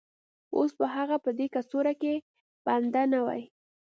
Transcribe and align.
اوس 0.55 0.71
به 0.79 0.85
هغه 0.95 1.17
په 1.25 1.29
دې 1.37 1.47
کڅوړه 1.55 1.93
کې 2.01 2.13
بنده 2.65 3.03
نه 3.13 3.19
وای 3.25 3.41